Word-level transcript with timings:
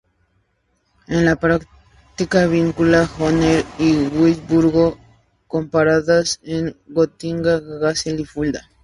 En 1.07 1.25
la 1.25 1.35
práctica 1.35 2.47
vincula 2.47 3.05
Hannover 3.19 3.63
y 3.77 4.07
Wurzburgo 4.07 4.97
con 5.47 5.69
paradas 5.69 6.39
en 6.41 6.75
Gotinga, 6.87 7.61
Kassel 7.79 8.19
y 8.19 8.25
Fulda. 8.25 8.67